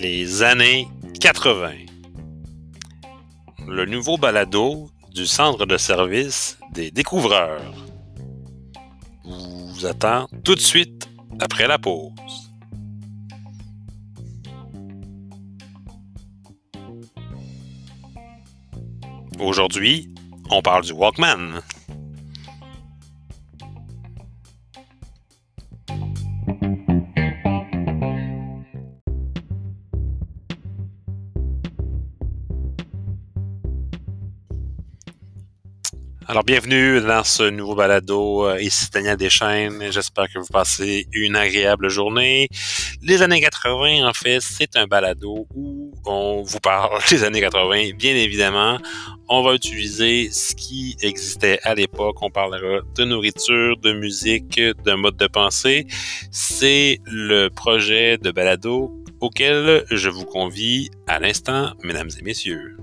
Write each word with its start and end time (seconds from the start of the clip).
Les 0.00 0.42
années 0.42 0.88
80. 1.20 1.70
Le 3.66 3.86
nouveau 3.86 4.18
balado 4.18 4.90
du 5.14 5.26
centre 5.26 5.64
de 5.64 5.78
service 5.78 6.58
des 6.72 6.90
découvreurs 6.90 7.72
vous 9.24 9.86
attend 9.86 10.26
tout 10.44 10.54
de 10.54 10.60
suite 10.60 11.08
après 11.40 11.66
la 11.66 11.78
pause. 11.78 12.12
Aujourd'hui, 19.40 20.14
on 20.50 20.60
parle 20.60 20.84
du 20.84 20.92
Walkman. 20.92 21.62
Alors, 36.26 36.42
bienvenue 36.42 37.02
dans 37.02 37.22
ce 37.22 37.42
nouveau 37.50 37.74
balado. 37.74 38.46
Euh, 38.46 38.58
ici 38.58 38.86
Daniel 38.90 39.18
Deschaines. 39.18 39.92
J'espère 39.92 40.32
que 40.32 40.38
vous 40.38 40.46
passez 40.50 41.06
une 41.12 41.36
agréable 41.36 41.90
journée. 41.90 42.48
Les 43.02 43.20
années 43.20 43.42
80, 43.42 44.08
en 44.08 44.12
fait, 44.14 44.40
c'est 44.40 44.74
un 44.76 44.86
balado 44.86 45.46
où 45.54 45.92
on 46.06 46.42
vous 46.42 46.60
parle 46.60 46.98
des 47.10 47.24
années 47.24 47.42
80. 47.42 47.90
Bien 47.98 48.14
évidemment, 48.14 48.78
on 49.28 49.42
va 49.42 49.54
utiliser 49.54 50.30
ce 50.30 50.54
qui 50.54 50.96
existait 51.02 51.58
à 51.62 51.74
l'époque. 51.74 52.16
On 52.22 52.30
parlera 52.30 52.80
de 52.94 53.04
nourriture, 53.04 53.76
de 53.76 53.92
musique, 53.92 54.58
de 54.58 54.94
mode 54.94 55.16
de 55.16 55.26
pensée. 55.26 55.86
C'est 56.30 57.00
le 57.04 57.48
projet 57.48 58.16
de 58.16 58.30
balado 58.30 58.90
auquel 59.20 59.84
je 59.90 60.08
vous 60.08 60.24
convie 60.24 60.90
à 61.06 61.20
l'instant, 61.20 61.74
mesdames 61.82 62.10
et 62.18 62.22
messieurs. 62.22 62.78